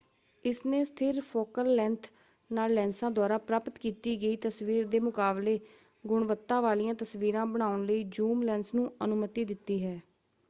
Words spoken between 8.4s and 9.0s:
lens ਨੂੰ